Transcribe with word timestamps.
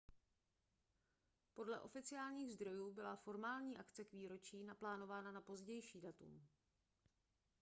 podle 1.53 1.79
oficiálních 1.79 2.51
zdrojů 2.53 2.91
byla 2.93 3.15
formální 3.15 3.77
akce 3.77 4.03
k 4.03 4.11
výročí 4.13 4.63
naplánována 4.63 5.31
na 5.31 5.41
pozdější 5.41 6.01
datum 6.01 6.47